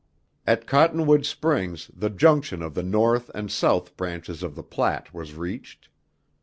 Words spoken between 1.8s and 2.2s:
the